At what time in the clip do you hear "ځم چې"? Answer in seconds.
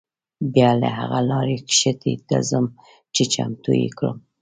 2.49-3.23